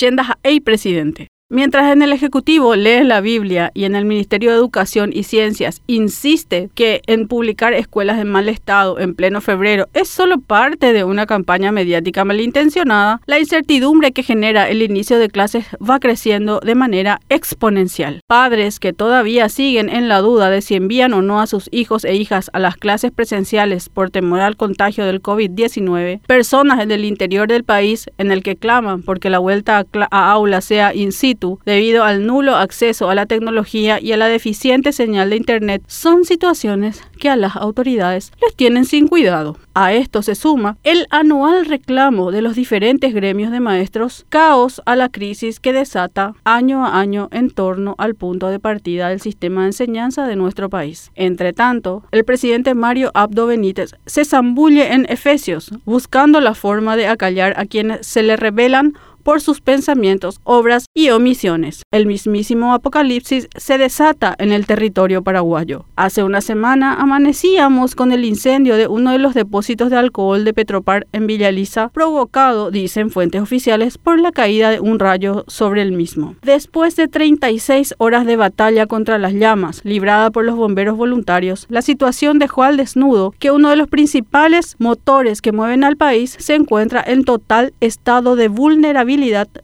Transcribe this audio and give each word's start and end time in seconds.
Yendas 0.00 0.28
hay 0.42 0.60
presidente. 0.60 1.28
Mientras 1.50 1.90
en 1.90 2.02
el 2.02 2.12
Ejecutivo 2.12 2.76
lee 2.76 3.04
la 3.04 3.22
Biblia 3.22 3.70
y 3.72 3.84
en 3.84 3.96
el 3.96 4.04
Ministerio 4.04 4.50
de 4.50 4.58
Educación 4.58 5.12
y 5.14 5.22
Ciencias 5.22 5.80
insiste 5.86 6.68
que 6.74 7.00
en 7.06 7.26
publicar 7.26 7.72
escuelas 7.72 8.18
en 8.18 8.28
mal 8.28 8.50
estado 8.50 9.00
en 9.00 9.14
pleno 9.14 9.40
febrero 9.40 9.88
es 9.94 10.10
solo 10.10 10.40
parte 10.40 10.92
de 10.92 11.04
una 11.04 11.24
campaña 11.24 11.72
mediática 11.72 12.26
malintencionada, 12.26 13.22
la 13.24 13.38
incertidumbre 13.38 14.12
que 14.12 14.22
genera 14.22 14.68
el 14.68 14.82
inicio 14.82 15.18
de 15.18 15.30
clases 15.30 15.64
va 15.76 15.98
creciendo 16.00 16.60
de 16.60 16.74
manera 16.74 17.18
exponencial. 17.30 18.20
Padres 18.26 18.78
que 18.78 18.92
todavía 18.92 19.48
siguen 19.48 19.88
en 19.88 20.08
la 20.08 20.18
duda 20.18 20.50
de 20.50 20.60
si 20.60 20.74
envían 20.74 21.14
o 21.14 21.22
no 21.22 21.40
a 21.40 21.46
sus 21.46 21.70
hijos 21.72 22.04
e 22.04 22.14
hijas 22.14 22.50
a 22.52 22.58
las 22.58 22.76
clases 22.76 23.10
presenciales 23.10 23.88
por 23.88 24.10
temor 24.10 24.40
al 24.40 24.58
contagio 24.58 25.06
del 25.06 25.22
COVID-19, 25.22 26.20
personas 26.26 26.80
en 26.80 26.90
el 26.90 27.06
interior 27.06 27.48
del 27.48 27.64
país 27.64 28.10
en 28.18 28.32
el 28.32 28.42
que 28.42 28.56
claman 28.56 29.02
porque 29.02 29.30
la 29.30 29.38
vuelta 29.38 29.86
a, 30.10 30.30
aula 30.30 30.60
sea 30.60 30.94
in 30.94 31.10
situ 31.10 31.37
debido 31.64 32.04
al 32.04 32.26
nulo 32.26 32.56
acceso 32.56 33.10
a 33.10 33.14
la 33.14 33.26
tecnología 33.26 34.00
y 34.00 34.12
a 34.12 34.16
la 34.16 34.28
deficiente 34.28 34.92
señal 34.92 35.30
de 35.30 35.36
Internet 35.36 35.82
son 35.86 36.24
situaciones 36.24 37.02
que 37.18 37.28
a 37.28 37.36
las 37.36 37.56
autoridades 37.56 38.32
les 38.42 38.54
tienen 38.56 38.84
sin 38.84 39.08
cuidado. 39.08 39.56
A 39.74 39.92
esto 39.92 40.22
se 40.22 40.34
suma 40.34 40.76
el 40.82 41.06
anual 41.10 41.66
reclamo 41.66 42.32
de 42.32 42.42
los 42.42 42.56
diferentes 42.56 43.14
gremios 43.14 43.52
de 43.52 43.60
maestros, 43.60 44.26
caos 44.28 44.82
a 44.86 44.96
la 44.96 45.08
crisis 45.08 45.60
que 45.60 45.72
desata 45.72 46.34
año 46.44 46.84
a 46.84 46.98
año 46.98 47.28
en 47.30 47.50
torno 47.50 47.94
al 47.98 48.14
punto 48.14 48.48
de 48.48 48.58
partida 48.58 49.08
del 49.08 49.20
sistema 49.20 49.62
de 49.62 49.68
enseñanza 49.68 50.26
de 50.26 50.36
nuestro 50.36 50.68
país. 50.68 51.10
Entre 51.14 51.52
tanto, 51.52 52.02
el 52.10 52.24
presidente 52.24 52.74
Mario 52.74 53.10
Abdo 53.14 53.46
Benítez 53.46 53.94
se 54.06 54.24
zambulle 54.24 54.92
en 54.92 55.06
Efesios, 55.08 55.70
buscando 55.84 56.40
la 56.40 56.54
forma 56.54 56.96
de 56.96 57.06
acallar 57.06 57.54
a 57.56 57.66
quienes 57.66 58.06
se 58.06 58.22
le 58.22 58.36
revelan 58.36 58.94
por 59.28 59.42
sus 59.42 59.60
pensamientos, 59.60 60.40
obras 60.42 60.86
y 60.94 61.10
omisiones. 61.10 61.82
El 61.92 62.06
mismísimo 62.06 62.72
apocalipsis 62.72 63.46
se 63.54 63.76
desata 63.76 64.34
en 64.38 64.52
el 64.52 64.64
territorio 64.64 65.20
paraguayo. 65.20 65.84
Hace 65.96 66.22
una 66.22 66.40
semana 66.40 66.94
amanecíamos 66.94 67.94
con 67.94 68.10
el 68.12 68.24
incendio 68.24 68.78
de 68.78 68.86
uno 68.86 69.12
de 69.12 69.18
los 69.18 69.34
depósitos 69.34 69.90
de 69.90 69.98
alcohol 69.98 70.46
de 70.46 70.54
Petropar 70.54 71.06
en 71.12 71.26
Villa 71.26 71.50
provocado, 71.92 72.70
dicen 72.70 73.10
fuentes 73.10 73.42
oficiales, 73.42 73.98
por 73.98 74.18
la 74.18 74.32
caída 74.32 74.70
de 74.70 74.80
un 74.80 74.98
rayo 74.98 75.44
sobre 75.46 75.82
el 75.82 75.92
mismo. 75.92 76.34
Después 76.40 76.96
de 76.96 77.06
36 77.06 77.96
horas 77.98 78.24
de 78.24 78.36
batalla 78.36 78.86
contra 78.86 79.18
las 79.18 79.34
llamas, 79.34 79.82
librada 79.84 80.30
por 80.30 80.46
los 80.46 80.56
bomberos 80.56 80.96
voluntarios, 80.96 81.66
la 81.68 81.82
situación 81.82 82.38
dejó 82.38 82.62
al 82.62 82.78
desnudo 82.78 83.34
que 83.38 83.50
uno 83.50 83.68
de 83.68 83.76
los 83.76 83.88
principales 83.88 84.76
motores 84.78 85.42
que 85.42 85.52
mueven 85.52 85.84
al 85.84 85.98
país 85.98 86.34
se 86.38 86.54
encuentra 86.54 87.04
en 87.06 87.24
total 87.24 87.74
estado 87.80 88.34
de 88.34 88.48
vulnerabilidad 88.48 89.17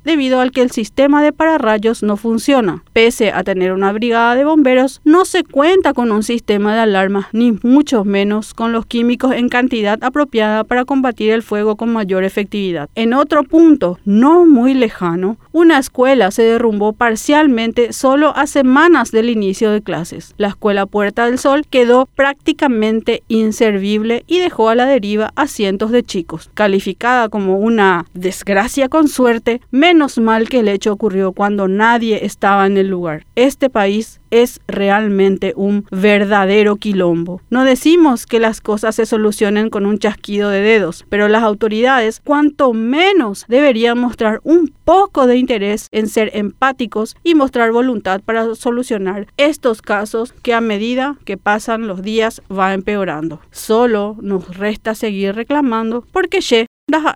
debido 0.05 0.41
al 0.41 0.51
que 0.51 0.63
el 0.63 0.71
sistema 0.71 1.23
de 1.23 1.33
pararrayos 1.33 2.03
no 2.03 2.17
funciona. 2.17 2.83
Pese 2.93 3.31
a 3.31 3.45
tener 3.45 3.73
una 3.73 3.93
brigada 3.93 4.35
de 4.35 4.45
bomberos, 4.45 5.01
no 5.05 5.25
se 5.25 5.45
cuenta 5.45 5.95
con 5.95 6.11
un 6.11 6.23
sistema 6.23 6.75
de 6.75 6.81
alarma, 6.81 7.29
ni 7.33 7.53
mucho 7.63 8.05
menos 8.05 8.53
con 8.55 8.73
los 8.73 8.87
químicos 8.87 9.33
en 9.33 9.49
cantidad 9.49 10.03
apropiada 10.03 10.65
para 10.65 10.85
combatir 10.85 11.31
el 11.31 11.43
fuego 11.43 11.77
con 11.77 11.93
mayor 11.93 12.25
efectividad. 12.25 12.89
En 12.95 13.15
otro 13.15 13.45
punto, 13.45 13.99
no 14.05 14.45
muy 14.45 14.75
lejano, 14.75 15.37
una 15.53 15.79
escuela 15.79 16.31
se 16.31 16.43
derrumbó 16.43 16.93
parcialmente 16.93 17.93
solo 17.93 18.37
a 18.37 18.47
semanas 18.47 19.13
del 19.13 19.31
inicio 19.31 19.71
de 19.71 19.83
clases. 19.83 20.35
La 20.37 20.49
escuela 20.49 20.87
Puerta 20.87 21.27
del 21.27 21.39
Sol 21.39 21.65
quedó 21.69 22.07
prácticamente 22.07 23.23
inservible 23.29 24.25
y 24.27 24.41
dejó 24.41 24.69
a 24.69 24.75
la 24.75 24.87
deriva 24.87 25.33
a 25.37 25.47
cientos 25.47 25.91
de 25.91 26.03
chicos, 26.03 26.51
calificada 26.55 27.29
como 27.29 27.59
una 27.59 28.07
desgracia 28.15 28.89
con 28.89 29.09
suerte 29.09 29.44
menos 29.71 30.19
mal 30.19 30.49
que 30.49 30.61
el 30.61 30.69
hecho 30.69 30.93
ocurrió 30.93 31.33
cuando 31.33 31.69
nadie 31.69 32.25
estaba 32.25 32.67
en 32.67 32.77
el 32.77 32.89
lugar. 32.89 33.27
Este 33.35 33.71
país 33.71 34.21
es 34.31 34.61
realmente 34.67 35.53
un 35.57 35.87
verdadero 35.91 36.77
quilombo. 36.77 37.41
No 37.51 37.65
decimos 37.65 38.27
que 38.27 38.41
las 38.41 38.61
cosas 38.61 38.97
se 38.97 39.07
solucionen 39.07 39.71
con 39.71 39.87
un 39.87 39.99
chasquido 39.99 40.51
de 40.51 40.61
dedos, 40.61 41.05
pero 41.09 41.29
las 41.29 41.45
autoridades 41.45 42.21
cuanto 42.25 42.73
menos 42.73 43.45
deberían 43.49 43.99
mostrar 43.99 44.41
un 44.43 44.73
poco 44.85 45.27
de 45.27 45.37
interés 45.37 45.89
en 45.93 46.09
ser 46.09 46.31
empáticos 46.35 47.17
y 47.23 47.35
mostrar 47.35 47.71
voluntad 47.71 48.21
para 48.25 48.55
solucionar 48.55 49.29
estos 49.37 49.83
casos 49.83 50.33
que 50.43 50.53
a 50.53 50.61
medida 50.61 51.17
que 51.25 51.37
pasan 51.37 51.87
los 51.87 52.03
días 52.03 52.43
va 52.51 52.75
empeorando. 52.75 53.41
Solo 53.51 54.17
nos 54.21 54.57
resta 54.57 54.95
seguir 54.95 55.35
reclamando 55.35 56.05
porque 56.13 56.41
Che, 56.41 56.67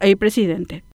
el 0.01 0.17
presidente. 0.17 0.85